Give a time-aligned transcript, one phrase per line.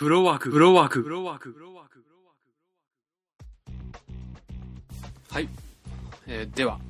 [0.00, 2.02] フロワーク、フロワーク、フロワーク、フロワーク。
[5.30, 5.48] はい。
[6.26, 6.80] えーでは、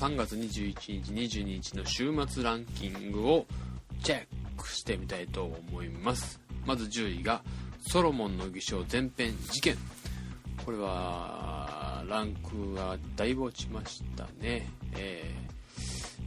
[0.00, 3.46] 3月21日、22日の週末ランキングを
[4.04, 6.40] チェックしてみたいと思います。
[6.64, 7.42] まず10位が、
[7.80, 9.76] ソロモンの偽証前編事件。
[10.64, 14.70] これは、ランクがだいぶ落ちましたね。
[14.92, 15.55] えー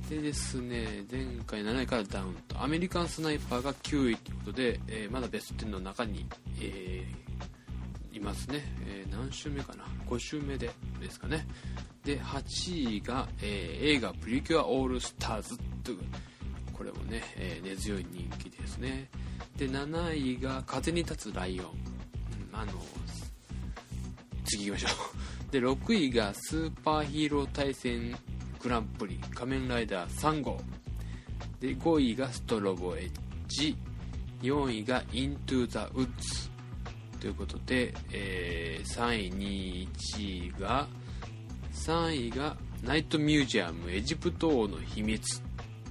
[0.10, 6.26] でですね、前回7位からダウンと、アメリカンスナイパーが9位ということで、えーまだベスト10の中に、
[6.60, 11.46] えーいますね、えー何週目かな、5週目でですかね。
[12.04, 16.00] で、8位が、え映画プリキュアオールスターズという、
[16.74, 19.10] これもね、え根強い人気ですね。
[19.58, 21.66] で、7位が風に立つライオン。
[21.66, 22.72] うんあの、
[24.44, 24.96] 次行きましょ
[25.50, 25.52] う。
[25.52, 28.18] で、6位がスーパーヒーロー対戦
[28.62, 30.60] グランプリ仮面ライダー3号。
[31.60, 33.12] で、5位がストロボエッ
[33.48, 33.76] ジ。
[34.42, 36.50] 4位がイントゥーザウッズ。
[37.20, 40.88] ということで、えー3位、2位、1位が、
[41.74, 45.42] 3位がナイトミュージアムエジプト王の秘密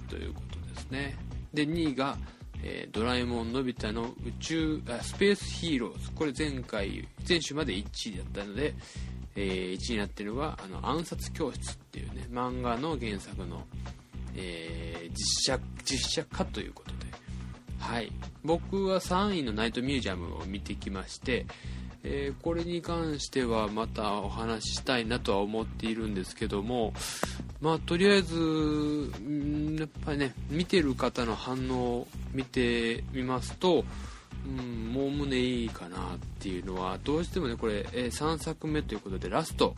[0.09, 1.17] ということですね。
[1.53, 2.17] で、2位が、
[2.63, 8.75] えードラえもんのび太の宇宙あスペースヒーローズこれ前回前週まで1位だったので、
[9.37, 13.65] えー1位になってるのがあの暗殺教室っていう漫画の原作の、
[14.35, 16.97] えー実写実写化ということで。
[17.79, 18.13] はい。
[18.45, 21.47] 僕は3位のナイトミュージアムを見てきまして
[22.03, 26.93] えーこれに関してはまたお話ししたいなとは思っているんですけども
[27.61, 29.11] まあとりあえず
[29.79, 33.85] やっぱりね見てる方の反応を見てみますと
[34.47, 36.01] うんもうむねいいかなっ
[36.39, 39.75] ていうのはどうしてもねこれ、えー3作目ということでラスト。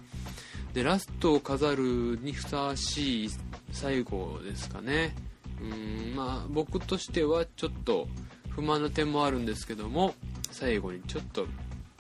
[0.74, 3.30] でラストを飾るにふさわしい
[3.72, 5.14] 最後ですかね。
[5.60, 8.08] うんまあ僕としてはちょっと
[8.50, 10.14] 不満な点もあるんですけども
[10.50, 11.46] 最後にちょっと、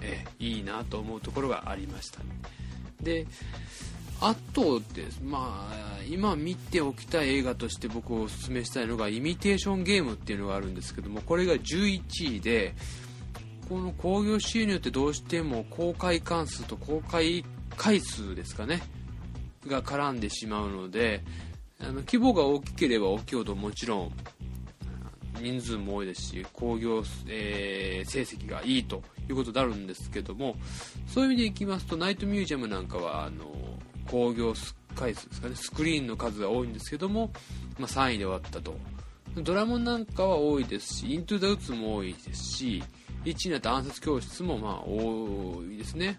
[0.00, 2.20] えいいなと思うところがありました
[3.02, 3.26] で
[4.22, 5.20] あとです。
[5.22, 12.74] まあ今見ておきたい映画として僕をおすすめしたいのがイミテーションゲームっていうのがあるんですけどもこれが11位で
[13.68, 17.44] この興行収入ってどうしても公開関数と公開
[17.80, 18.82] 回数ですかね。
[19.66, 21.22] が絡んでしまうので
[21.80, 24.12] あの規模が大きければ大きいほどもちろん
[25.40, 30.56] 人数も多いですし興行、えー成績がいいということになるんですけども
[31.06, 33.46] そういう意味でいきますとナイトミュージアムなんかはあの
[34.10, 34.52] 興行
[34.94, 35.54] 回数ですかね。
[35.54, 37.30] スクリーンの数が多いんですけども、
[37.78, 38.76] まあ、3位で終わったと。
[39.36, 42.82] ドラえもんなんかは多いですしイントゥ・ザ・ウッズも多いですし
[43.24, 46.18] 1位になった暗殺教室もまあ多いですね。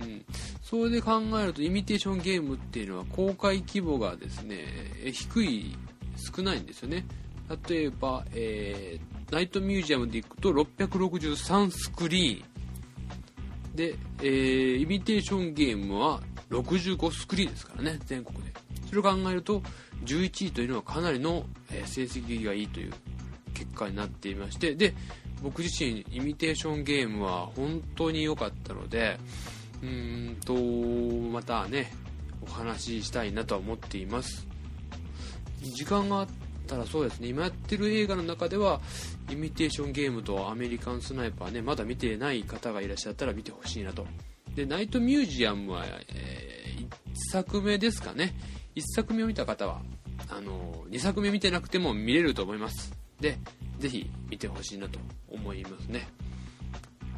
[0.00, 0.24] うん、
[0.62, 4.64] それで考えるとイミテーションゲームっていうのは公開規模がですね
[5.12, 5.76] 低い
[6.36, 7.06] 少ないんですよね。
[7.68, 13.76] 例えば、えーナイトミュージアムでいくと663スクリーン。
[13.76, 18.52] で、えーイミテーションゲームは65スクリーンですからね全国で。
[18.86, 19.62] それを考えると
[20.04, 21.44] 11位というのはかなりの、
[21.86, 22.92] 成績がいいという
[23.54, 24.74] 結果になっていまして。
[24.74, 24.94] で
[25.42, 29.18] 僕自身イミテーションゲームは本当に良かったので
[29.84, 30.54] うんと
[31.30, 31.92] またね
[32.42, 34.46] お話ししたいなとは思っています。
[35.60, 36.28] 時間があっ
[36.66, 37.28] たらそうですね。
[37.28, 38.80] 今やってる映画の中では
[39.30, 44.06] イミテーションゲームとアメリカンスナイパーねまだ見てない方がいらっしゃったら見てほしいなと。
[44.54, 46.88] でナイトミュージアムは、え1
[47.32, 48.34] 作目ですかね。
[48.76, 49.82] 1作目を見た方は
[50.30, 52.92] あの2作目見てなくても見れると思います。
[53.20, 53.38] で
[53.78, 56.08] ぜひ見てほしいなと思いますね。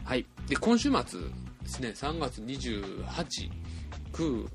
[0.05, 0.27] はい。
[0.49, 1.21] で今週末
[1.67, 3.51] ですね3月28、
[4.13, 4.49] 9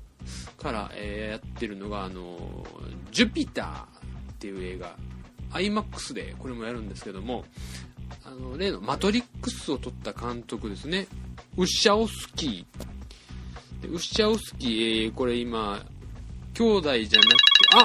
[0.56, 2.38] から、えやってるのが、あの
[3.10, 4.96] ジュピターっていう映画、
[5.52, 7.44] IMAX でこれもやるんですけども、
[8.24, 11.06] あの、例のマトリックスを撮った監督ですね、
[11.56, 13.82] ウォシャウスキー。
[13.82, 15.84] でウォシャウスキー、えーこれ今、
[16.54, 17.36] 兄弟じゃなくて、
[17.74, 17.84] あっ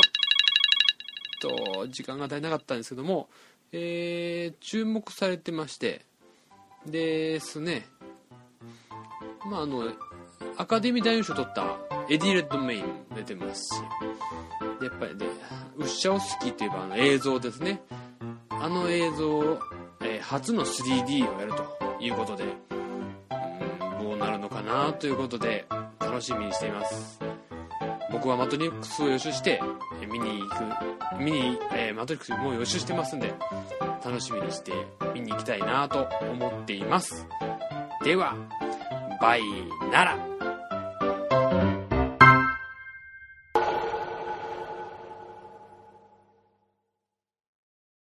[1.41, 3.29] と、時間が足りなかったんですけども、
[3.73, 6.05] えー注目されてまして、
[6.85, 7.85] ですね、
[9.49, 9.83] まああの、
[10.57, 11.63] アカデミー男優賞取った
[12.09, 13.81] エディ・レッドメインも出てますし、
[14.83, 15.25] やっぱりね、
[15.77, 17.81] ウォシャウスキーといえばあの映像ですね。
[18.49, 19.59] あの映像を、
[20.01, 22.47] えー初の 3D をやるということで、う
[24.03, 25.65] んどうなるのかなということで、
[25.99, 27.19] 楽しみにしています。
[28.11, 29.61] 僕はマトリックスを予習して、
[30.01, 30.63] え見に行く、
[31.23, 33.33] 見に、えーマトリックスもう予習してますんで、
[34.03, 34.73] 楽しみにして
[35.13, 37.25] 見に行きたいなと思っています。
[38.03, 38.35] では、
[39.27, 39.41] バイ
[39.91, 40.36] なら。